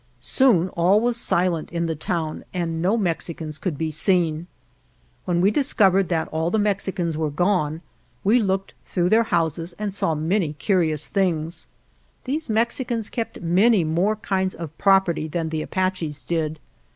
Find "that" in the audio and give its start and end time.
6.09-6.27